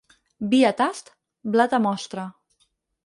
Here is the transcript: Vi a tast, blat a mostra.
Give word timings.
Vi 0.53 0.61
a 0.69 0.71
tast, 0.79 1.11
blat 1.57 1.77
a 1.79 1.81
mostra. 1.85 2.25